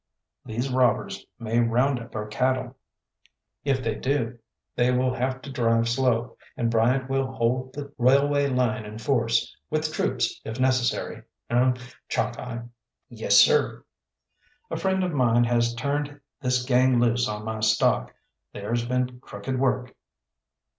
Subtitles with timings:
[0.43, 2.75] "These robbers may round up our cattle."
[3.63, 4.39] "If they do
[4.75, 9.55] they will have to drive slow, and Bryant will hold the railway line in force,
[9.69, 11.75] with troops if necessary, er
[12.09, 12.65] Chalkeye!"
[13.09, 13.85] "Yessir."
[14.71, 18.11] "A friend of mine has turned this gang loose on my stock.
[18.53, 19.93] There's been crooked work."